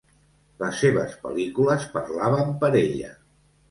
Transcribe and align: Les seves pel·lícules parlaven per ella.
Les 0.63 0.79
seves 0.85 1.13
pel·lícules 1.27 1.87
parlaven 1.95 2.53
per 2.65 2.75
ella. 2.85 3.19